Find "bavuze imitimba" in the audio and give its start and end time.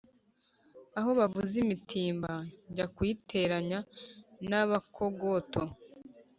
1.19-2.31